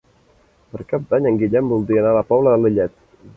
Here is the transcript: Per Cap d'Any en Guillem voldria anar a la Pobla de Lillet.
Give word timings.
Per 0.71 0.79
Cap 0.93 1.05
d'Any 1.11 1.27
en 1.33 1.37
Guillem 1.41 1.69
voldria 1.75 2.03
anar 2.05 2.15
a 2.15 2.19
la 2.19 2.25
Pobla 2.33 2.57
de 2.57 2.65
Lillet. 2.65 2.99